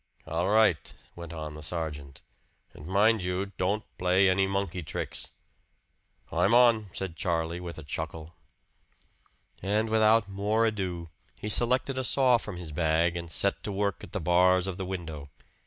"All 0.25 0.49
right," 0.49 0.91
went 1.15 1.31
on 1.31 1.53
the 1.53 1.61
sergeant. 1.61 2.21
"And 2.73 2.87
mind 2.87 3.23
you 3.23 3.51
don't 3.57 3.83
play 3.99 4.27
any 4.29 4.47
monkey 4.47 4.81
tricks!" 4.81 5.29
"I'm 6.31 6.55
on," 6.55 6.89
said 6.91 7.15
Charlie 7.15 7.59
with 7.59 7.77
a 7.77 7.83
chuckle. 7.83 8.33
And 9.61 9.91
without 9.91 10.27
more 10.27 10.65
ado 10.65 11.09
he 11.37 11.49
selected 11.49 11.99
a 11.99 12.03
saw 12.03 12.39
from 12.39 12.57
his 12.57 12.71
bag 12.71 13.15
and 13.15 13.29
set 13.29 13.61
to 13.61 13.71
work 13.71 14.03
at 14.03 14.11
the 14.11 14.19
bars 14.19 14.65
of 14.65 14.77
the 14.77 14.87
window. 14.87 15.29